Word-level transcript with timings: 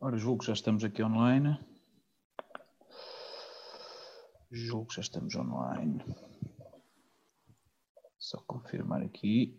Ora, 0.00 0.16
julgo 0.16 0.38
que 0.38 0.46
já 0.46 0.52
estamos 0.52 0.84
aqui 0.84 1.02
online. 1.02 1.58
Julgo 4.48 4.86
que 4.86 4.94
já 4.94 5.00
estamos 5.00 5.34
online. 5.34 6.04
Só 8.16 8.40
confirmar 8.46 9.02
aqui. 9.02 9.58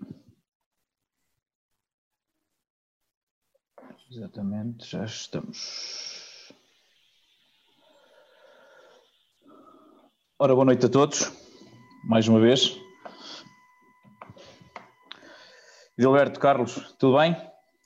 Exatamente, 4.09 4.85
já 4.85 5.03
estamos. 5.03 6.53
Ora, 10.39 10.53
boa 10.55 10.65
noite 10.65 10.85
a 10.85 10.89
todos, 10.89 11.33
mais 12.05 12.29
uma 12.29 12.39
vez. 12.39 12.79
Gilberto, 15.97 16.39
Carlos, 16.39 16.93
tudo 16.93 17.17
bem? 17.17 17.35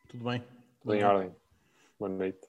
Tudo 0.07 0.25
bem. 0.25 0.47
Tudo 0.81 0.93
em 0.93 1.03
ordem. 1.03 1.42
Boa 1.99 2.09
noite. 2.09 2.39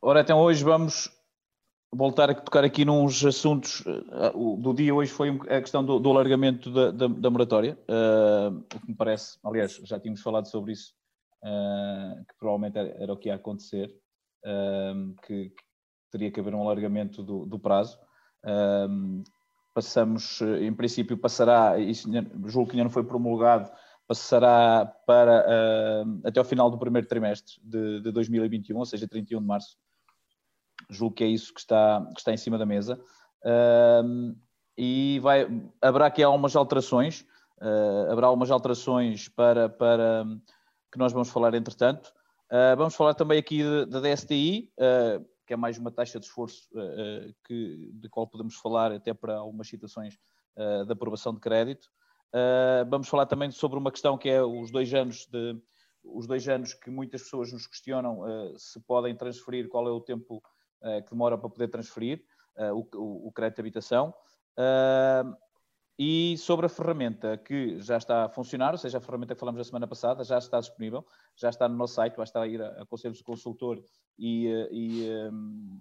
Ora, 0.00 0.20
então 0.20 0.38
hoje 0.40 0.62
vamos 0.62 1.10
voltar 1.90 2.30
a 2.30 2.34
tocar 2.34 2.64
aqui 2.64 2.84
nos 2.84 3.24
assuntos 3.24 3.80
uh, 3.80 4.56
do 4.58 4.74
dia. 4.74 4.94
Hoje 4.94 5.10
foi 5.10 5.30
a 5.48 5.60
questão 5.60 5.84
do, 5.84 5.98
do 5.98 6.10
alargamento 6.10 6.70
da, 6.70 6.90
da, 6.90 7.08
da 7.08 7.30
moratória, 7.30 7.78
uh, 7.88 8.58
o 8.58 8.62
que 8.64 8.88
me 8.88 8.94
parece, 8.94 9.38
aliás, 9.42 9.76
já 9.82 9.98
tínhamos 9.98 10.20
falado 10.20 10.46
sobre 10.48 10.72
isso, 10.72 10.92
uh, 11.42 12.24
que 12.26 12.34
provavelmente 12.38 12.78
era, 12.78 13.02
era, 13.02 13.12
o 13.12 13.16
que 13.16 13.28
ia 13.28 13.34
acontecer, 13.34 13.90
que, 15.26 15.48
que, 15.50 15.64
teria 16.12 16.30
que 16.30 16.40
haver 16.40 16.54
um 16.54 16.62
alargamento 16.62 17.22
do, 17.22 17.46
do 17.46 17.58
prazo. 17.58 17.98
passamos, 19.74 20.40
em 20.60 20.72
princípio, 20.72 21.18
passará, 21.18 21.78
isso 21.78 22.08
julgo 22.46 22.70
que 22.70 22.76
ainda 22.76 22.84
não 22.84 22.90
foi 22.90 23.04
promulgado, 23.04 23.70
passará 24.08 24.86
para 25.06 25.44
uh, 25.46 26.20
até 26.24 26.40
o 26.40 26.44
final 26.44 26.70
do 26.70 26.78
primeiro 26.78 27.06
trimestre 27.06 27.60
de, 27.62 28.00
de, 28.00 28.10
2021, 28.10 28.78
ou 28.78 28.86
seja, 28.86 29.06
31 29.06 29.40
de 29.40 29.46
março. 29.46 29.76
Julgo 30.88 31.14
que 31.14 31.24
é 31.24 31.26
isso 31.26 31.52
que 31.52 31.60
está, 31.60 32.02
que 32.14 32.18
está 32.18 32.32
em 32.32 32.38
cima 32.38 32.56
da 32.56 32.64
mesa. 32.64 32.98
Uh, 33.44 34.34
e 34.78 35.20
vai, 35.20 35.46
haverá 35.82 36.06
aqui 36.06 36.22
algumas 36.22 36.56
alterações, 36.56 37.20
uh, 37.60 38.10
haverá 38.10 38.28
algumas 38.28 38.50
alterações 38.50 39.28
para, 39.28 39.68
para 39.68 40.24
que 40.90 40.98
nós 40.98 41.12
vamos 41.12 41.28
falar 41.28 41.52
entretanto. 41.54 42.10
vamos 42.78 42.94
falar 42.94 43.12
também 43.12 43.38
aqui 43.38 43.62
da 43.86 44.00
DSTI, 44.00 44.72
que 45.46 45.52
é 45.52 45.56
mais 45.56 45.76
uma 45.76 45.90
taxa 45.90 46.18
de 46.18 46.24
esforço 46.24 46.66
que, 47.44 47.90
de 47.92 48.08
qual 48.08 48.26
podemos 48.26 48.54
falar 48.54 48.90
até 48.90 49.12
para 49.12 49.36
algumas 49.36 49.68
situações 49.68 50.16
de 50.56 50.92
aprovação 50.92 51.34
de 51.34 51.40
crédito. 51.40 51.90
Uh, 52.34 52.88
vamos 52.88 53.08
falar 53.08 53.26
também 53.26 53.50
sobre 53.50 53.78
uma 53.78 53.90
questão 53.90 54.18
que 54.18 54.28
é 54.28 54.42
os 54.42 54.70
dois 54.70 54.92
anos 54.92 55.26
de 55.26 55.58
os 56.04 56.26
dois 56.26 56.48
anos 56.48 56.72
que 56.72 56.90
muitas 56.90 57.22
pessoas 57.22 57.52
nos 57.52 57.66
questionam 57.66 58.20
uh, 58.20 58.58
se 58.58 58.80
podem 58.80 59.14
transferir, 59.14 59.68
qual 59.68 59.86
é 59.86 59.90
o 59.90 60.00
tempo 60.00 60.42
uh, 60.82 61.02
que 61.02 61.10
demora 61.10 61.36
para 61.36 61.48
poder 61.48 61.68
transferir 61.68 62.24
o, 62.74 62.84
o, 62.96 63.28
o, 63.28 63.32
crédito 63.32 63.56
de 63.56 63.60
habitação. 63.60 64.12
e 65.96 66.36
sobre 66.38 66.66
a 66.66 66.68
ferramenta 66.68 67.36
que 67.36 67.78
já 67.80 67.96
está 67.96 68.24
a 68.24 68.28
funcionar, 68.28 68.72
ou 68.72 68.78
seja, 68.78 68.98
a 68.98 69.00
ferramenta 69.00 69.32
que 69.32 69.38
falamos 69.38 69.58
na 69.58 69.64
semana 69.64 69.86
passada, 69.86 70.24
já 70.24 70.38
está 70.38 70.58
disponível, 70.58 71.06
já 71.36 71.50
está 71.50 71.68
no 71.68 71.76
nosso 71.76 71.94
site, 71.94 72.16
basta 72.16 72.44
ir 72.48 72.60
a, 72.60 72.82
a 72.82 72.86
Conselhos 72.86 73.18
do 73.18 73.24
Consultor 73.24 73.80
e, 74.18 74.48
e 74.72 75.08
um, 75.30 75.78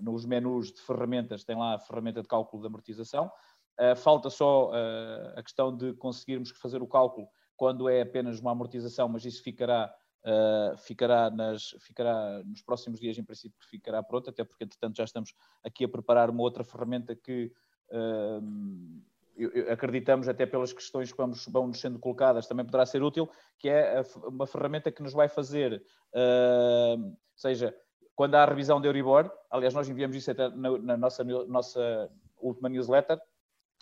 nos 0.00 0.24
menus 0.24 0.72
de 0.72 0.80
ferramentas 0.80 1.44
tem 1.44 1.56
lá 1.56 1.74
a 1.74 1.78
ferramenta 1.78 2.22
de 2.22 2.28
cálculo 2.28 2.62
de 2.62 2.68
amortização. 2.68 3.30
Uh, 3.78 3.96
falta 3.96 4.28
só 4.28 4.70
uh, 4.70 5.32
a 5.38 5.42
questão 5.42 5.74
de 5.74 5.94
conseguirmos 5.94 6.50
fazer 6.50 6.82
o 6.82 6.86
cálculo 6.86 7.26
quando 7.56 7.88
é 7.88 8.02
apenas 8.02 8.38
uma 8.38 8.52
amortização, 8.52 9.08
mas 9.08 9.24
isso 9.24 9.42
ficará, 9.42 9.92
uh, 10.24 10.76
ficará, 10.78 11.30
nas, 11.30 11.74
ficará 11.80 12.42
nos 12.44 12.60
próximos 12.60 13.00
dias, 13.00 13.16
em 13.16 13.24
princípio, 13.24 13.56
ficará 13.70 14.02
pronto, 14.02 14.28
até 14.28 14.44
porque, 14.44 14.64
entretanto, 14.64 14.96
já 14.96 15.04
estamos 15.04 15.34
aqui 15.64 15.84
a 15.84 15.88
preparar 15.88 16.28
uma 16.28 16.42
outra 16.42 16.64
ferramenta 16.64 17.14
que 17.14 17.52
acreditamos, 19.70 20.28
até 20.28 20.46
pelas 20.46 20.72
questões 20.72 21.10
que 21.10 21.16
vamos, 21.16 21.46
vão 21.46 21.66
nos 21.66 21.80
sendo 21.80 21.98
colocadas, 21.98 22.46
também 22.46 22.64
poderá 22.64 22.86
ser 22.86 23.02
útil, 23.02 23.28
que 23.58 23.68
é 23.68 24.02
uma 24.24 24.46
ferramenta 24.46 24.90
que 24.90 25.02
nos 25.02 25.12
vai 25.12 25.28
fazer, 25.28 25.84
ou 26.14 27.16
seja, 27.36 27.74
quando 28.14 28.34
há 28.34 28.42
a 28.42 28.46
revisão 28.46 28.80
de 28.80 28.88
Euribor, 28.88 29.30
aliás, 29.50 29.74
nós 29.74 29.88
enviamos 29.88 30.16
isso 30.16 30.30
na, 30.34 30.78
na 30.78 30.96
nossa, 30.96 31.22
nossa 31.24 32.10
última 32.38 32.68
newsletter, 32.68 33.20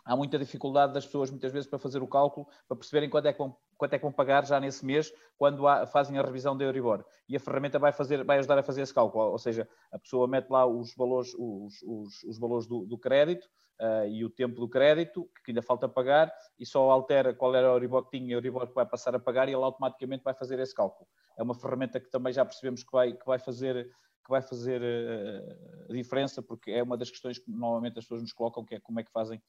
há 0.05 0.17
muita 0.17 0.39
dificuldade 0.39 0.93
das 0.93 1.05
pessoas, 1.05 1.31
muitas 1.31 1.53
vezes, 1.53 1.69
para 1.69 1.79
fazer 1.79 2.03
o 2.03 2.09
cálculo, 2.09 2.47
para 2.67 2.77
perceberem 2.77 3.09
quanto 3.09 3.27
é 3.27 3.33
que 3.33 3.39
vão, 3.39 3.57
quanto 3.77 3.95
é 3.95 3.99
que 3.99 4.03
vão 4.03 4.13
pagar 4.13 4.45
já 4.47 4.61
nesse 4.61 4.85
mês, 4.85 5.13
quando 5.37 5.67
há, 5.67 5.87
fazem 5.87 6.19
a 6.19 6.23
revisão 6.23 6.57
da 6.57 6.65
Euribor. 6.65 7.05
E 7.29 7.37
a 7.37 7.41
ferramenta 7.41 7.79
vai, 7.79 7.93
fazer, 7.93 8.25
vai 8.25 8.39
ajudar 8.39 8.59
a 8.59 8.63
fazer 8.63 8.83
esse 8.83 8.93
cálculo, 8.93 9.31
ou 9.31 9.39
seja, 9.39 9.69
a 9.93 9.99
pessoa 9.99 10.27
mete 10.29 10.51
lá 10.51 10.67
os 10.67 10.95
valores, 10.95 11.35
os, 11.39 11.83
os, 11.83 12.23
os 12.25 12.39
valores 12.39 12.67
do, 12.67 12.85
do 12.85 12.99
crédito 12.99 13.47
uh, 13.81 14.07
e 14.07 14.25
o 14.25 14.31
tempo 14.31 14.61
do 14.61 14.69
crédito, 14.69 15.29
que 15.45 15.51
ainda 15.51 15.63
falta 15.63 15.89
pagar, 15.89 16.33
e 16.59 16.67
só 16.67 16.91
altera 16.91 17.35
qual 17.35 17.55
era 17.55 17.69
a 17.69 17.73
Euribor 17.73 18.05
que 18.05 18.19
tinha 18.19 18.31
e 18.31 18.35
a 18.35 18.37
Euribor 18.37 18.67
que 18.67 18.75
vai 18.75 18.87
passar 18.87 19.15
a 19.15 19.19
pagar, 19.19 19.49
e 19.49 19.53
ele 19.53 19.63
automaticamente 19.63 20.23
vai 20.23 20.35
fazer 20.35 20.59
esse 20.59 20.75
cálculo. 20.75 21.09
É 21.39 21.43
uma 21.43 21.55
ferramenta 21.55 21.99
que 21.99 22.11
também 22.11 22.33
já 22.33 22.45
percebemos 22.45 22.83
que 22.85 22.93
vai, 22.93 23.13
que 23.13 23.25
vai 23.25 23.39
fazer 23.39 23.89
que 24.31 24.33
vai 24.33 24.43
fazer 24.43 24.81
uh, 24.81 25.91
a 25.91 25.93
diferença, 25.93 26.41
porque 26.41 26.71
é 26.71 26.83
uma 26.83 26.97
das 26.97 27.11
questões 27.11 27.39
que 27.39 27.51
normalmente 27.51 27.99
as 27.99 28.05
pessoas 28.05 28.23
nos 28.23 28.33
colocam, 28.33 28.65
que 28.65 28.77
é 28.77 28.81
como 28.81 29.01
é 29.01 29.03
que 29.03 29.11
fazem 29.11 29.43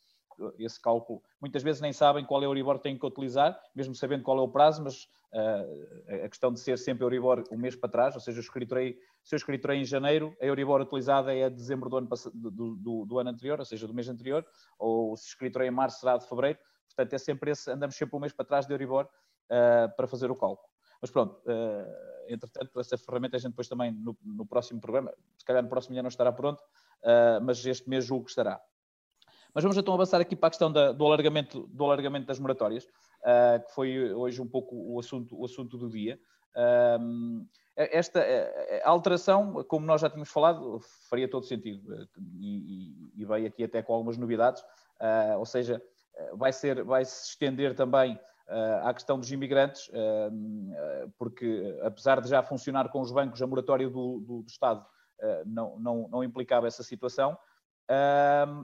esse 0.58 0.82
cálculo. 0.82 1.22
Muitas 1.40 1.62
vezes 1.62 1.82
nem 1.82 1.94
sabem 1.94 2.26
qual 2.26 2.42
é 2.42 2.48
o 2.48 2.50
Euribor 2.50 2.78
que 2.78 2.84
têm 2.84 2.98
que 2.98 3.06
utilizar, 3.06 3.60
mesmo 3.76 3.94
sabendo 3.94 4.24
qual 4.24 4.40
é 4.40 4.42
o 4.42 4.48
prazo, 4.48 4.84
mas 4.84 5.04
uh, 5.34 6.26
a 6.26 6.30
questão 6.30 6.52
de 6.52 6.60
ser 6.60 6.80
sempre 6.80 7.06
Euribor 7.06 7.44
um 7.52 7.58
mês 7.58 7.76
para 7.76 7.90
trás, 7.90 8.16
ou 8.16 8.22
seja, 8.22 8.40
eu 8.40 8.42
escriturei, 8.42 8.98
se 9.24 9.36
eu 9.36 9.38
escriturei 9.38 9.82
em 9.82 9.86
janeiro, 9.86 10.36
a 10.42 10.46
Euribor 10.46 10.82
utilizada 10.82 11.36
é 11.36 11.48
dezembro 11.48 11.90
do 11.90 11.98
ano, 11.98 12.10
do, 12.34 12.76
do, 12.76 13.06
do 13.06 13.20
ano 13.20 13.30
anterior, 13.30 13.60
ou 13.60 13.66
seja, 13.66 13.86
do 13.86 13.94
mês 13.94 14.10
anterior, 14.10 14.44
ou 14.80 15.16
se 15.16 15.28
escriturei 15.28 15.68
em 15.68 15.72
março 15.72 16.00
será 16.00 16.18
de 16.18 16.28
fevereiro, 16.28 16.58
portanto 16.88 17.14
é 17.14 17.18
sempre 17.20 17.52
esse, 17.52 17.70
andamos 17.70 17.96
sempre 17.96 18.16
um 18.16 18.20
mês 18.20 18.34
para 18.34 18.46
trás 18.46 18.66
de 18.66 18.74
Euribor 18.74 19.06
uh, 19.06 19.96
para 19.96 20.08
fazer 20.08 20.32
o 20.32 20.36
cálculo. 20.36 20.71
Mas 21.02 21.10
pronto, 21.10 21.42
uh, 21.46 22.32
entretanto, 22.32 22.80
essa 22.80 22.98
ferramenta 22.98 23.36
a 23.36 23.40
gente 23.40 23.52
depois 23.52 23.68
também 23.68 23.92
no, 23.92 24.16
no, 24.24 24.46
próximo 24.46 24.80
programa, 24.80 25.12
se 25.36 25.44
calhar 25.44 25.64
no 25.64 25.70
próximo 25.70 25.94
dia 25.94 26.04
não 26.04 26.10
estará 26.10 26.32
pronto, 26.32 26.62
uh, 26.62 27.42
mas 27.42 27.66
este 27.66 27.90
mês 27.90 28.06
julgo 28.06 28.26
que 28.26 28.32
estará. 28.32 28.62
Mas 29.54 29.64
vamos 29.64 29.78
então 29.78 29.94
avançar 29.94 30.22
aqui 30.22 30.36
para 30.36 30.48
a 30.48 30.50
questão 30.52 30.72
da, 30.72 30.92
do, 30.92 31.06
alargamento, 31.06 31.68
do 31.68 31.84
alargamento 31.84 32.28
das 32.28 32.40
moratórias, 32.40 32.86
uh, 32.86 33.66
que 33.66 33.74
foi 33.74 34.14
hoje 34.14 34.42
um 34.42 34.48
pouco 34.48 34.76
o 34.76 35.00
assunto, 35.00 35.38
o 35.38 35.44
assunto 35.44 35.78
do 35.78 35.90
dia. 35.90 36.20
Um, 37.00 37.48
esta 37.76 38.22
alteração, 38.84 39.64
como 39.64 39.86
nós 39.86 40.02
já 40.02 40.10
tínhamos 40.10 40.30
falado, 40.30 40.80
faria 41.10 41.28
todo 41.28 41.46
sentido 41.46 42.08
e, 42.38 43.14
e, 43.16 43.22
e 43.22 43.26
veio 43.26 43.48
aqui 43.48 43.64
até 43.64 43.82
com 43.82 43.94
algumas 43.94 44.18
novidades, 44.18 44.62
uh, 44.62 45.40
ou 45.40 45.46
seja, 45.46 45.82
vai, 46.34 46.52
ser, 46.52 46.84
vai 46.84 47.04
se 47.06 47.30
estender 47.30 47.74
também 47.74 48.20
à 48.84 48.94
questão 48.94 49.20
dos 49.20 49.32
imigrantes, 49.32 49.88
uh, 49.90 51.12
porque 51.18 51.80
apesar 51.84 52.22
de 52.22 52.30
já 52.30 52.44
funcionar 52.44 52.90
com 52.90 53.02
os 53.02 53.12
bancos, 53.12 53.42
a 53.42 53.48
moratória 53.48 53.90
do, 53.90 54.20
do, 54.20 54.42
do 54.44 54.50
Estado 54.50 54.86
não, 55.46 55.80
não, 55.80 56.08
não 56.10 56.24
implicava 56.24 56.66
essa 56.66 56.82
situação, 56.82 57.38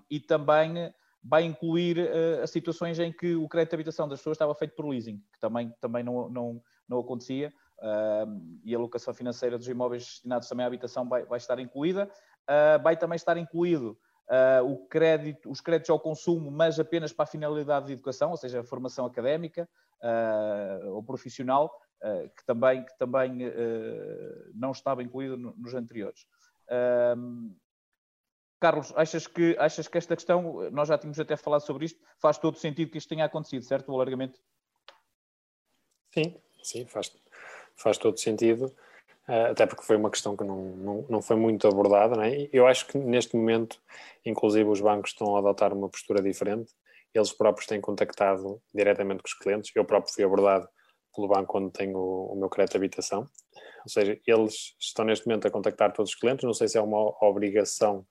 e 0.09 0.19
também 0.19 0.91
vai 1.23 1.43
incluir 1.43 2.09
as 2.41 2.49
situações 2.49 2.97
em 2.97 3.11
que 3.11 3.35
o 3.35 3.47
crédito 3.47 3.69
de 3.71 3.75
habitação 3.75 4.07
das 4.07 4.19
pessoas 4.19 4.35
estava 4.35 4.55
feito 4.55 4.75
por 4.75 4.87
leasing, 4.87 5.17
que 5.31 5.39
também, 5.39 5.71
também 5.79 6.03
não, 6.03 6.27
não, 6.29 6.61
não 6.89 6.97
acontecia, 6.97 7.53
e 8.63 8.73
a 8.73 8.77
alocação 8.77 9.13
financeira 9.13 9.55
dos 9.55 9.67
imóveis 9.67 10.03
destinados 10.03 10.49
também 10.49 10.63
à 10.63 10.67
habitação 10.67 11.07
vai, 11.07 11.25
vai 11.25 11.37
estar 11.37 11.59
incluída. 11.59 12.09
Uh, 12.49 12.81
vai 12.81 12.95
também 12.95 13.17
estar 13.17 13.35
incluído 13.35 13.97
o 14.65 14.87
crédito, 14.87 15.49
os 15.49 15.61
créditos 15.61 15.89
ao 15.89 15.99
consumo, 15.99 16.51
mas 16.51 16.79
apenas 16.79 17.13
para 17.13 17.23
a 17.23 17.27
finalidade 17.27 17.87
de 17.87 17.93
educação, 17.93 18.31
ou 18.31 18.37
seja, 18.37 18.59
a 18.59 18.63
formação 18.63 19.05
académica 19.05 19.67
ou 20.91 21.01
profissional, 21.03 21.71
que 22.35 22.45
também, 22.45 22.83
que 22.85 22.97
também 22.97 23.39
não 24.53 24.71
estava 24.71 25.01
incluído 25.01 25.37
nos 25.37 25.73
anteriores. 25.73 26.25
Carlos, 28.59 28.91
achas 28.95 29.27
que, 29.27 29.55
achas 29.59 29.87
que 29.87 29.97
esta 29.99 30.15
questão, 30.15 30.69
nós 30.71 30.87
já 30.87 30.97
tínhamos 30.97 31.19
até 31.19 31.37
falado 31.37 31.61
sobre 31.61 31.85
isto, 31.85 31.99
faz 32.17 32.39
todo 32.39 32.57
sentido 32.57 32.91
que 32.91 32.97
isto 32.97 33.07
tenha 33.07 33.23
acontecido, 33.23 33.63
certo? 33.63 33.89
O 33.91 33.95
alargamento? 33.95 34.41
Sim, 36.11 36.35
sim, 36.63 36.85
faz, 36.87 37.15
faz 37.75 37.99
todo 37.99 38.17
sentido, 38.19 38.75
até 39.27 39.65
porque 39.65 39.83
foi 39.83 39.97
uma 39.97 40.09
questão 40.09 40.37
que 40.37 40.43
não, 40.43 40.61
não, 40.77 41.05
não 41.09 41.21
foi 41.21 41.35
muito 41.35 41.67
abordada. 41.67 42.15
Não 42.15 42.23
é? 42.23 42.49
Eu 42.51 42.65
acho 42.65 42.87
que 42.87 42.97
neste 42.97 43.35
momento, 43.35 43.77
inclusive, 44.25 44.69
os 44.69 44.79
bancos 44.79 45.11
estão 45.11 45.35
a 45.35 45.39
adotar 45.39 45.73
uma 45.73 45.89
postura 45.89 46.21
diferente. 46.21 46.71
Eles 47.13 47.31
próprios 47.31 47.67
têm 47.67 47.81
contactado 47.81 48.61
diretamente 48.73 49.21
com 49.21 49.27
os 49.27 49.33
clientes. 49.33 49.71
Eu 49.75 49.83
próprio 49.83 50.13
fui 50.13 50.23
abordado 50.23 50.67
pelo 51.13 51.27
banco 51.27 51.57
onde 51.57 51.71
tenho 51.71 51.97
o, 51.97 52.33
o 52.33 52.35
meu 52.35 52.49
crédito 52.49 52.73
de 52.73 52.77
habitação. 52.77 53.27
Ou 53.83 53.89
seja, 53.89 54.19
eles 54.25 54.75
estão 54.79 55.03
neste 55.03 55.25
momento 55.27 55.47
a 55.47 55.51
contactar 55.51 55.91
todos 55.91 56.11
os 56.11 56.17
clientes. 56.17 56.45
Não 56.45 56.53
sei 56.53 56.67
se 56.67 56.77
é 56.77 56.81
uma 56.81 57.13
obrigação 57.21 58.05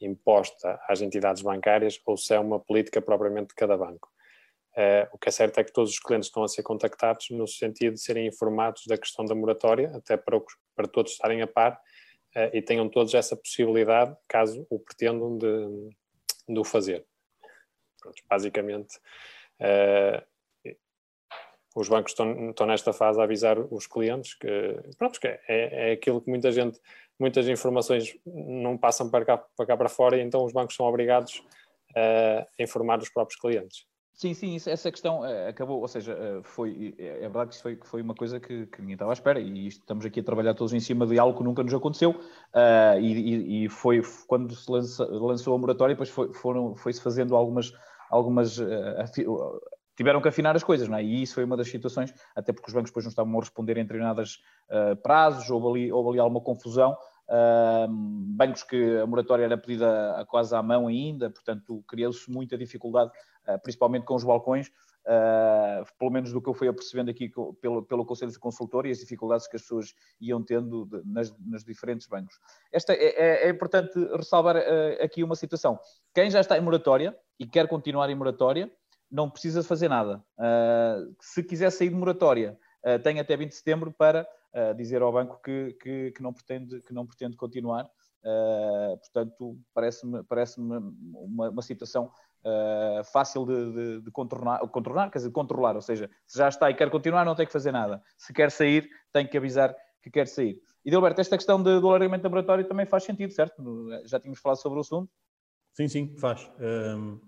imposta 0.00 0.78
às 0.88 1.00
entidades 1.00 1.42
bancárias 1.42 2.00
ou 2.06 2.16
se 2.16 2.34
é 2.34 2.40
uma 2.40 2.58
política 2.58 3.02
propriamente 3.02 3.48
de 3.48 3.54
cada 3.54 3.76
banco. 3.76 4.08
Uh, 4.76 5.06
o 5.12 5.18
que 5.18 5.28
é 5.28 5.32
certo 5.32 5.58
é 5.60 5.64
que 5.64 5.72
todos 5.72 5.92
os 5.92 6.00
clientes 6.00 6.28
estão 6.28 6.42
a 6.42 6.48
ser 6.48 6.64
contactados 6.64 7.30
no 7.30 7.46
sentido 7.46 7.94
de 7.94 8.00
serem 8.00 8.26
informados 8.26 8.82
da 8.88 8.98
questão 8.98 9.24
da 9.24 9.32
moratória, 9.32 9.92
até 9.94 10.16
para, 10.16 10.40
para 10.74 10.88
todos 10.88 11.12
estarem 11.12 11.42
a 11.42 11.46
par 11.46 11.74
uh, 11.74 12.50
e 12.52 12.60
tenham 12.60 12.88
todos 12.88 13.14
essa 13.14 13.36
possibilidade, 13.36 14.16
caso 14.26 14.66
o 14.68 14.80
pretendam, 14.80 15.38
de, 15.38 15.46
de 16.48 16.58
o 16.58 16.64
fazer. 16.64 17.06
Pronto, 18.00 18.20
basicamente, 18.28 18.98
uh, 19.60 20.74
os 21.76 21.88
bancos 21.88 22.10
estão, 22.10 22.50
estão, 22.50 22.66
nesta 22.66 22.92
fase 22.92 23.20
a 23.20 23.24
avisar 23.24 23.56
os 23.72 23.86
clientes 23.86 24.34
que, 24.34 24.48
pronto, 24.98 25.20
que 25.20 25.28
é, 25.28 25.40
é 25.46 25.92
aquilo 25.92 26.20
que 26.20 26.28
muita 26.28 26.50
gente, 26.50 26.80
muitas 27.16 27.46
informações 27.48 28.16
não 28.26 28.76
passam 28.76 29.08
para 29.08 29.24
cá 29.24 29.38
para, 29.38 29.66
cá 29.66 29.76
para 29.76 29.88
fora 29.88 30.16
e 30.16 30.20
então 30.20 30.44
os 30.44 30.52
bancos 30.52 30.76
são 30.76 30.86
obrigados 30.86 31.42
a 31.96 32.62
informar 32.62 33.00
os 33.00 33.08
próprios 33.08 33.40
clientes. 33.40 33.86
Sim, 34.14 34.32
sim, 34.32 34.54
essa 34.54 34.92
questão 34.92 35.22
uh, 35.22 35.48
acabou, 35.48 35.80
ou 35.80 35.88
seja, 35.88 36.14
uh, 36.14 36.42
foi, 36.44 36.94
é, 36.96 37.16
é 37.16 37.20
verdade 37.22 37.48
que 37.48 37.54
isso 37.54 37.62
foi, 37.64 37.76
foi 37.82 38.00
uma 38.00 38.14
coisa 38.14 38.38
que, 38.38 38.64
que, 38.66 38.80
ninguém 38.80 38.94
estava 38.94 39.10
à 39.10 39.12
espera 39.12 39.40
e 39.40 39.66
estamos 39.66 40.06
aqui 40.06 40.20
a 40.20 40.22
trabalhar 40.22 40.54
todos 40.54 40.72
em 40.72 40.78
cima 40.78 41.04
de 41.04 41.18
algo 41.18 41.36
que 41.36 41.42
nunca 41.42 41.64
nos 41.64 41.74
aconteceu 41.74 42.12
uh, 42.12 43.00
e, 43.00 43.64
e, 43.64 43.68
foi 43.68 44.00
quando 44.28 44.54
se 44.54 44.70
lança, 44.70 45.04
lançou 45.04 45.52
a 45.56 45.58
moratória, 45.58 45.96
depois 45.96 46.10
foi, 46.10 46.32
foram, 46.32 46.76
foi-se 46.76 47.02
fazendo 47.02 47.34
algumas, 47.34 47.72
algumas 48.08 48.60
tiveram 49.96 50.22
que 50.22 50.28
afinar 50.28 50.54
as 50.54 50.62
coisas, 50.62 50.86
não 50.86 50.96
é? 50.96 51.02
E 51.02 51.22
isso 51.22 51.34
foi 51.34 51.42
uma 51.42 51.56
das 51.56 51.68
situações, 51.68 52.14
até 52.36 52.52
porque 52.52 52.68
os 52.68 52.72
bancos 52.72 52.90
depois 52.90 53.04
não 53.04 53.10
estavam 53.10 53.36
a 53.36 53.40
responder 53.40 53.76
em 53.78 53.82
determinados 53.82 54.40
prazos, 55.02 55.50
houve 55.50 55.80
ali, 55.80 55.92
houve 55.92 56.10
ali 56.10 56.18
alguma 56.20 56.40
confusão, 56.40 56.96
Uh, 57.28 57.88
bancos 57.88 58.62
que 58.62 58.98
a 58.98 59.06
moratória 59.06 59.44
era 59.44 59.56
pedida 59.56 60.20
a, 60.20 60.26
quase 60.26 60.54
à 60.54 60.62
mão 60.62 60.86
ainda, 60.86 61.30
portanto 61.30 61.82
criou-se 61.88 62.30
muita 62.30 62.58
dificuldade 62.58 63.10
eh, 63.46 63.58
principalmente 63.58 64.04
com 64.04 64.14
os 64.14 64.24
balcões, 64.24 64.70
Uh, 65.06 65.84
pelo 65.98 66.10
menos 66.10 66.32
do 66.32 66.40
que 66.40 66.48
eu 66.48 66.54
fui 66.54 66.66
apercebendo 66.66 67.10
aqui 67.10 67.30
pelo, 67.60 67.82
pelo 67.82 68.06
Conselho 68.06 68.32
de 68.32 68.38
Consultor 68.38 68.86
e 68.86 68.90
as 68.90 69.00
dificuldades 69.00 69.46
que 69.46 69.54
as 69.54 69.60
pessoas 69.60 69.94
iam 70.18 70.42
tendo 70.42 70.86
de, 70.86 71.02
nas, 71.04 71.30
nos 71.40 71.62
diferentes 71.62 72.06
bancos. 72.06 72.34
Esta 72.72 72.94
é, 72.94 73.08
é, 73.08 73.46
é 73.46 73.50
importante 73.50 73.98
ressalvar 74.16 74.56
uh, 74.56 75.04
aqui 75.04 75.22
uma 75.22 75.36
situação. 75.36 75.78
Quem 76.14 76.30
já 76.30 76.40
está 76.40 76.56
em 76.56 76.62
moratória 76.62 77.14
e 77.38 77.46
quer 77.46 77.68
continuar 77.68 78.08
em 78.08 78.14
moratória, 78.14 78.72
não 79.10 79.28
precisa 79.28 79.62
fazer 79.62 79.90
nada. 79.90 80.24
Uh, 80.38 81.14
se 81.20 81.42
quiser 81.42 81.68
sair 81.68 81.90
de 81.90 81.96
moratória, 81.96 82.58
tem 83.02 83.20
até 83.20 83.36
20 83.36 83.50
de 83.50 83.56
setembro 83.56 83.92
para 83.92 84.26
dizer 84.76 85.02
ao 85.02 85.12
banco 85.12 85.40
que, 85.42 85.72
que, 85.80 86.12
que, 86.12 86.22
não, 86.22 86.32
pretende, 86.32 86.80
que 86.82 86.92
não 86.92 87.06
pretende 87.06 87.36
continuar. 87.36 87.88
portanto, 89.00 89.58
parece-me 89.74 90.22
parece 90.24 90.60
uma, 90.60 90.80
uma 91.50 91.62
situação 91.62 92.10
uh, 92.44 93.04
fácil 93.04 93.44
de, 93.46 93.72
de, 93.72 94.00
de, 94.02 94.10
contornar, 94.10 94.60
contornar, 94.68 95.10
quer 95.10 95.18
dizer, 95.18 95.30
controlar, 95.30 95.74
ou 95.74 95.82
seja, 95.82 96.10
se 96.26 96.38
já 96.38 96.48
está 96.48 96.70
e 96.70 96.74
quer 96.74 96.90
continuar, 96.90 97.24
não 97.24 97.34
tem 97.34 97.46
que 97.46 97.52
fazer 97.52 97.72
nada. 97.72 98.02
Se 98.16 98.32
quer 98.32 98.50
sair, 98.50 98.88
tem 99.12 99.26
que 99.26 99.36
avisar 99.36 99.74
que 100.02 100.10
quer 100.10 100.28
sair. 100.28 100.60
E, 100.84 100.90
Dilberto, 100.90 101.20
esta 101.20 101.36
questão 101.36 101.62
de, 101.62 101.80
do 101.80 101.88
alargamento 101.88 102.24
laboratório 102.24 102.68
também 102.68 102.84
faz 102.84 103.04
sentido, 103.04 103.32
certo? 103.32 103.62
Já 104.04 104.20
tínhamos 104.20 104.40
falado 104.40 104.58
sobre 104.58 104.78
o 104.78 104.82
assunto. 104.82 105.10
Sim, 105.72 105.88
sim, 105.88 106.16
faz. 106.18 106.50
Um, 106.60 107.18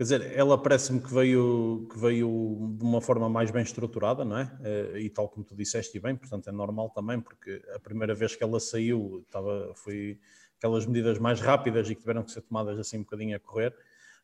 quer 0.00 0.04
dizer, 0.04 0.32
ela 0.34 0.56
parece-me 0.56 0.98
que 0.98 1.12
veio, 1.12 1.86
que 1.92 1.98
veio 1.98 2.72
de 2.74 2.82
uma 2.82 3.02
forma 3.02 3.28
mais 3.28 3.50
bem 3.50 3.62
estruturada, 3.62 4.24
não 4.24 4.38
é? 4.38 4.44
Uh, 4.44 4.96
e 4.96 5.10
tal 5.10 5.28
como 5.28 5.44
tu 5.44 5.54
disseste 5.54 5.94
e 5.98 6.00
bem, 6.00 6.16
portanto 6.16 6.48
é 6.48 6.52
normal 6.52 6.88
também, 6.88 7.20
porque 7.20 7.62
a 7.74 7.78
primeira 7.78 8.14
vez 8.14 8.34
que 8.34 8.42
ela 8.42 8.58
saiu 8.58 9.22
estava, 9.26 9.74
foi 9.74 10.18
aquelas 10.56 10.86
medidas 10.86 11.18
mais 11.18 11.42
rápidas 11.42 11.90
e 11.90 11.94
que 11.94 12.00
tiveram 12.00 12.22
que 12.22 12.30
ser 12.30 12.40
tomadas 12.40 12.78
assim 12.78 12.96
um 12.96 13.02
bocadinho 13.02 13.36
a 13.36 13.38
correr. 13.38 13.76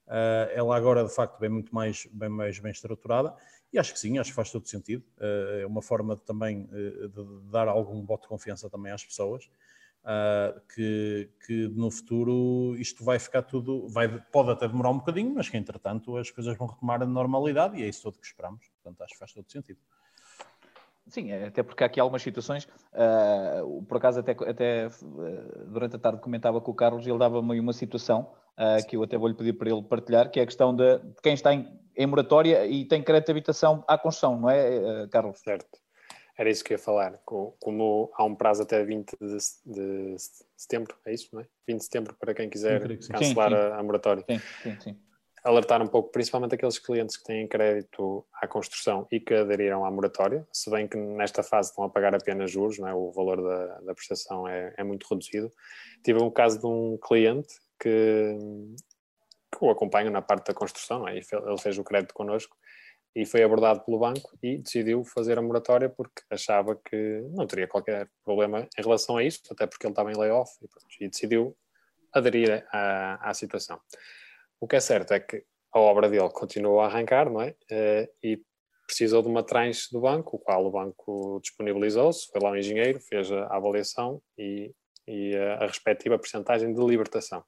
Uh, 0.07 0.49
ela 0.55 0.75
agora, 0.75 1.05
de 1.05 1.15
facto, 1.15 1.39
bem 1.39 1.51
muito 1.51 1.75
mais 1.75 2.09
bem, 2.11 2.31
mais 2.31 2.59
bem 2.59 2.73
estruturada 2.73 3.35
e 3.71 3.79
acho 3.79 3.93
que 3.93 4.01
sim, 4.01 4.19
acho 4.19 4.31
que 4.31 4.35
faz 4.35 4.51
todo 4.51 4.67
sentido. 4.67 5.05
Uh, 5.19 5.61
é 5.61 5.67
uma 5.67 5.83
forma 5.83 6.17
de, 6.17 6.23
também 6.23 6.65
de 6.65 7.51
dar 7.51 7.69
algum 7.69 8.03
voto 8.03 8.23
de 8.23 8.29
confiança 8.29 8.71
também 8.71 8.93
às 8.93 9.05
pessoas. 9.05 9.51
Que, 10.75 11.29
que 11.45 11.69
no 11.69 11.91
futuro 11.91 12.77
isto 12.77 13.05
vai 13.05 13.19
ficar 13.19 13.43
tudo, 13.43 13.89
vai, 13.89 14.09
pode 14.31 14.51
até 14.51 14.69
demorar 14.69 14.91
um 14.91 14.99
bocadinho, 14.99 15.35
mas 15.35 15.49
que 15.49 15.57
entretanto 15.57 16.17
as 16.17 16.31
coisas 16.31 16.57
vão 16.57 16.69
retomar 16.69 17.03
a 17.03 17.07
normalidade 17.07 17.79
e 17.79 17.83
é 17.83 17.89
isso 17.89 18.03
todo 18.05 18.19
que 18.19 18.27
esperamos. 18.27 18.67
Portanto, 18.83 19.03
acho 19.03 19.13
que 19.15 19.19
faz 19.19 19.33
todo 19.33 19.51
sentido. 19.51 19.81
Sim, 21.09 21.33
até 21.33 21.63
porque 21.63 21.85
há 21.85 21.87
aqui 21.87 22.01
algumas 22.01 22.23
situações, 22.23 22.65
uh, 22.93 23.83
por 23.85 23.99
acaso 23.99 24.21
até, 24.21 24.33
até 24.33 24.89
durante 25.69 25.95
a 25.95 25.99
tarde 25.99 26.21
comentava 26.21 26.61
com 26.61 26.73
o 26.73 26.75
Carlos 26.75 27.07
e 27.07 27.11
ele 27.11 27.19
dava-me 27.19 27.61
uma 27.61 27.73
situação 27.73 28.33
uh, 28.59 28.85
que 28.89 28.97
eu 28.97 29.03
até 29.05 29.17
vou-lhe 29.17 29.35
pedir 29.35 29.53
para 29.53 29.71
ele 29.71 29.83
partilhar, 29.83 30.31
que 30.31 30.41
é 30.41 30.43
a 30.43 30.47
questão 30.47 30.75
de, 30.75 30.99
de 30.99 31.23
quem 31.23 31.35
está 31.35 31.55
em, 31.55 31.69
em, 31.97 32.07
moratória 32.07 32.67
e 32.67 32.85
tem 32.85 33.05
crédito 33.05 33.27
de 33.27 33.33
habitação 33.33 33.85
à 33.87 33.97
construção, 33.97 34.41
não 34.41 34.51
é, 34.51 35.05
uh, 35.05 35.09
Carlos? 35.09 35.39
Certo. 35.39 35.86
Era 36.39 36.51
isso 36.51 36.63
que 36.63 36.73
eu 36.73 36.77
ia 36.77 36.83
falar. 36.83 37.19
Como 37.25 38.11
há 38.15 38.25
um 38.25 38.35
prazo 38.35 38.63
até 38.63 38.85
20 38.85 39.17
de, 39.21 39.37
de 39.65 40.17
setembro, 40.57 40.97
é 41.07 41.15
isso, 41.15 41.29
não 41.33 41.41
é? 41.41 41.47
20 41.67 41.79
de 41.79 41.85
setembro 41.85 42.15
para 42.15 42.35
quem 42.35 42.51
quiser 42.51 42.81
cancelar 43.09 43.51
sim, 43.51 43.57
sim. 43.57 43.63
A, 43.63 43.77
a 43.79 43.83
moratória. 43.83 44.25
Sim, 44.29 44.41
sim, 44.63 44.81
sim 44.81 44.97
alertar 45.47 45.81
um 45.81 45.87
pouco, 45.87 46.11
principalmente 46.11 46.57
aqueles 46.57 46.77
clientes 46.77 47.17
que 47.17 47.23
têm 47.23 47.47
crédito 47.47 48.27
à 48.35 48.49
construção 48.49 49.07
e 49.13 49.21
que 49.21 49.33
aderiram 49.33 49.85
à 49.85 49.91
moratória, 49.91 50.47
se 50.53 50.69
bem 50.69 50.89
que 50.89 50.97
nesta 50.97 51.41
fase 51.41 51.71
estão 51.71 51.85
a 51.85 51.89
pagar 51.89 52.13
apenas 52.15 52.51
juros, 52.51 52.79
não 52.79 52.89
é? 52.89 52.95
o 52.95 53.13
valor 53.13 53.41
da, 53.41 53.81
da 53.81 53.95
prestação 53.95 54.49
é, 54.49 54.75
é, 54.77 54.83
muito 54.83 55.07
reduzido. 55.09 55.49
Tive 56.03 56.21
um 56.21 56.31
caso 56.31 56.59
de 56.59 56.67
um 56.67 56.99
cliente 57.01 57.55
que, 57.79 58.37
que 59.53 59.65
o 59.65 59.71
acompanho 59.71 60.11
na 60.11 60.21
parte 60.21 60.49
da 60.49 60.55
construção, 60.55 61.01
não 61.01 61.09
é? 61.09 61.17
ele 61.17 61.59
fez 61.61 61.79
o 61.79 61.85
crédito 61.85 62.13
connosco 62.13 62.57
e 63.17 63.25
foi 63.25 63.43
abordado 63.43 63.81
pelo 63.81 63.99
banco 63.99 64.37
e 64.43 64.59
decidiu 64.59 65.03
fazer 65.05 65.39
a 65.39 65.43
moratória 65.43 65.89
porque 65.89 66.23
achava 66.31 66.77
que 66.77 67.23
não 67.31 67.47
teria 67.47 67.67
qualquer 67.67 68.09
problema 68.23 68.69
em 68.79 68.83
relação 68.83 69.17
a 69.17 69.25
isso, 69.25 69.41
até 69.51 69.67
porque 69.67 69.87
ele 69.87 69.93
estava 69.93 70.13
em 70.13 70.17
layoff 70.17 70.53
e, 71.01 71.05
e 71.05 71.09
decidiu 71.09 71.57
aderir 72.13 72.67
à, 72.71 73.31
à 73.31 73.35
situação. 73.35 73.81
O 74.61 74.69
que 74.69 74.77
é 74.77 74.81
certo 74.81 75.13
é 75.13 75.21
que 75.21 75.43
a 75.73 75.81
obra 75.81 76.09
dele 76.09 76.31
continuou 76.31 76.81
a 76.81 76.87
arrancar, 76.87 77.31
não 77.31 77.41
é? 77.41 77.51
Uh, 77.71 78.09
e 78.23 78.43
precisou 78.87 79.23
de 79.23 79.29
uma 79.29 79.43
tranche 79.43 79.89
do 79.91 80.01
banco, 80.01 80.37
o 80.37 80.39
qual 80.39 80.65
o 80.65 80.71
banco 80.71 81.41
disponibilizou-se, 81.43 82.29
foi 82.31 82.41
lá 82.41 82.51
um 82.51 82.57
engenheiro, 82.57 83.01
fez 83.01 83.33
a 83.33 83.57
avaliação 83.57 84.23
e 84.39 84.73
e 85.07 85.37
a 85.37 85.67
respectiva 85.67 86.19
percentagem 86.19 86.73
de 86.75 86.85
libertação. 86.85 87.45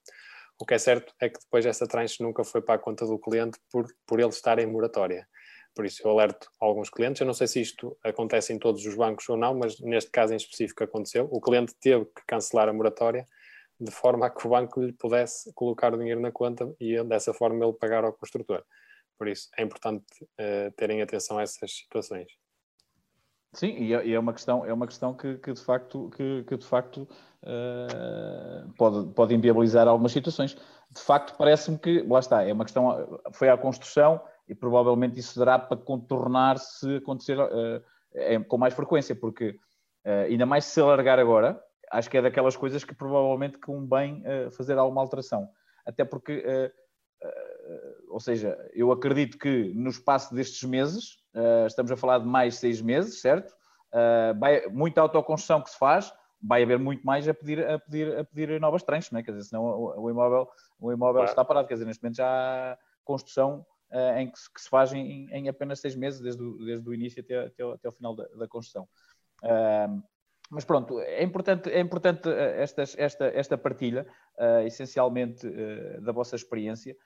O 0.59 0.65
que 0.65 0.75
é 0.75 0.79
certo 0.79 1.13
é 1.21 1.29
que 1.29 1.39
depois 1.39 1.67
essa 1.67 1.87
tranche 1.87 2.23
nunca 2.23 2.45
foi 2.45 2.61
para 2.61 2.75
a 2.75 2.79
conta 2.79 3.07
do 3.07 3.19
cliente 3.19 3.59
por, 3.71 3.87
por 4.07 4.21
ele 4.21 4.29
estar 4.29 4.59
em 4.59 4.67
moratória. 4.67 5.27
Por 5.79 5.87
isso 5.87 6.03
eu 6.05 6.11
alerto 6.11 6.51
alguns 6.59 6.91
clientes, 6.91 7.21
eu 7.21 7.27
não 7.29 7.33
sei 7.33 7.47
se 7.47 7.61
isto 7.61 7.97
acontece 8.03 8.53
em 8.53 8.59
todos 8.59 8.85
os 8.85 8.97
bancos 8.97 9.29
ou 9.29 9.37
não, 9.37 9.55
mas 9.55 9.79
neste 9.79 10.11
caso 10.11 10.33
em 10.33 10.37
específico 10.37 10.83
aconteceu. 10.83 11.29
O 11.31 11.41
cliente 11.41 11.73
teve 11.81 12.05
que 12.07 12.27
cancelar 12.27 12.69
a 12.69 12.73
moratória 12.73 13.29
de 13.81 13.93
forma 13.93 14.27
a 14.27 14.31
que 14.31 14.45
o 14.45 14.51
banco 14.51 14.83
lhe 14.83 14.93
pudesse 14.93 15.53
colocar 15.55 15.95
o 15.95 15.97
dinheiro 15.97 16.21
na 16.21 16.33
conta 16.33 16.75
e 16.81 17.01
dessa 17.05 17.33
forma 17.33 17.65
ele 17.65 17.75
pagar 17.75 18.03
ao 18.03 18.13
construtor. 18.13 18.65
Por 19.17 19.29
isso 19.29 19.49
é 19.57 19.63
importante 19.63 20.05
uh, 20.25 20.73
terem 20.77 21.01
atenção 21.01 21.39
a 21.39 21.43
essas 21.43 21.71
situações. 21.71 22.27
Sim, 23.53 23.77
e 23.79 23.95
é, 23.95 24.11
é 24.11 24.19
uma 24.19 24.33
questão, 24.33 24.67
é 24.67 24.73
uma 24.73 24.89
questão 24.89 25.15
que, 25.15 25.39
que 25.39 25.53
de 25.53 25.63
facto, 25.63 26.11
que, 26.17 26.43
que 26.43 26.57
de 26.57 26.67
facto 26.67 27.09
uh, 27.45 28.73
pode, 28.77 29.15
pode 29.15 29.33
inviabilizar 29.33 29.87
algumas 29.87 30.11
situações. 30.11 30.57
De 30.91 31.01
facto, 31.01 31.37
parece-me 31.39 31.79
que, 31.79 32.03
lá 32.03 32.19
está, 32.19 32.43
é 32.43 32.53
uma 32.53 32.65
questão, 32.65 33.21
foi 33.33 33.49
à 33.49 33.57
construção 33.57 34.21
e 34.49 34.55
provavelmente 34.55 35.19
isso 35.19 35.39
dará 35.39 35.59
para 35.59 35.77
contornar 35.77 36.59
se 36.59 36.97
acontecer 36.97 37.39
uh, 37.39 38.45
com 38.47 38.57
mais 38.59 38.75
frequência, 38.75 39.15
porque 39.15 39.51
uh, 40.07 40.27
ainda 40.29 40.47
mais 40.47 40.65
se 40.65 40.81
alargar 40.81 41.19
agora, 41.19 41.63
acho 41.93 42.09
que 42.09 42.19
é 42.19 42.23
daquelas 42.23 42.57
coisas 42.57 42.85
que 42.85 42.95
provavelmente 42.95 43.59
convém 43.59 44.23
fazer 44.53 44.77
alguma 44.77 45.01
alteração. 45.01 45.49
Até 45.87 46.05
porque, 46.05 46.45
ou 48.11 48.21
seja, 48.21 48.59
eu 48.75 48.93
acredito 48.93 49.39
que 49.39 49.73
no 49.75 49.89
espaço 49.89 50.35
destes 50.35 50.69
meses, 50.69 51.19
Uh, 51.39 51.67
estamos 51.67 51.93
a 51.93 51.97
falar 51.97 52.19
de 52.19 52.27
mais 52.27 52.57
seis 52.57 52.81
meses, 52.81 53.21
certo? 53.21 53.53
Uh, 53.93 54.39
vai, 54.39 54.67
muita 54.69 55.01
autoconstrução 55.01 55.63
que 55.63 55.71
se 55.71 55.79
faz, 55.79 56.13
vai 56.43 56.63
haver 56.63 56.79
muito 56.79 57.05
mais 57.05 57.29
a 57.29 57.35
pedir, 57.35 57.65
a 57.65 57.79
pedir, 57.79 58.19
a 58.19 58.25
pedir 58.25 58.61
novas 58.61 58.83
tranches, 58.83 59.11
não 59.13 59.21
é? 59.21 59.23
Quer 59.23 59.33
dizer, 59.33 59.45
senão 59.45 59.65
o, 59.65 60.03
o 60.03 60.11
imóvel, 60.11 60.49
o 60.81 60.93
imóvel 60.93 61.21
claro. 61.21 61.31
está 61.31 61.45
parado. 61.45 61.69
Quer 61.69 61.75
dizer, 61.75 61.87
neste 61.87 62.03
momento 62.03 62.17
já 62.17 62.27
há 62.27 62.79
construção 63.05 63.65
uh, 63.91 64.19
em 64.19 64.31
que 64.31 64.39
se, 64.39 64.53
que 64.53 64.61
se 64.61 64.69
faz 64.69 64.93
em, 64.93 65.29
em, 65.31 65.49
apenas 65.49 65.81
seis 65.81 65.95
meses, 65.95 66.21
desde 66.21 66.43
o, 66.43 66.59
desde 66.65 66.89
o 66.89 66.95
início 66.95 67.21
até, 67.23 67.47
até, 67.47 67.63
até 67.63 67.89
o 67.89 67.93
final 67.93 68.15
da, 68.15 68.25
da 68.29 68.49
construção. 68.49 68.89
Uh, 69.43 70.03
mas 70.51 70.65
pronto, 70.65 70.99
é 71.01 71.23
importante, 71.23 71.69
é 71.71 71.79
importante 71.79 72.27
estas, 72.31 72.97
esta, 72.99 73.27
esta 73.27 73.59
partilha, 73.59 74.07
essencialmente 74.65 75.47
da 76.01 76.11
vossa 76.11 76.37
experiência, 76.37 76.97